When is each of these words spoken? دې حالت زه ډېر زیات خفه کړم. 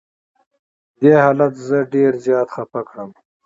دې 0.99 1.13
حالت 1.23 1.53
زه 1.67 1.77
ډېر 1.93 2.11
زیات 2.25 2.47
خفه 2.55 2.81
کړم. 2.89 3.09